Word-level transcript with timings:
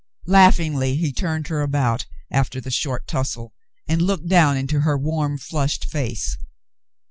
Laughingly 0.25 0.95
he 0.95 1.11
turned 1.13 1.47
her 1.49 1.61
about 1.61 2.07
after 2.31 2.59
the 2.59 2.71
short 2.71 3.05
tussle, 3.05 3.53
and 3.87 4.01
looked 4.01 4.27
down 4.27 4.57
into 4.57 4.79
her 4.79 4.97
warm, 4.97 5.37
flushed 5.37 5.85
face. 5.85 6.39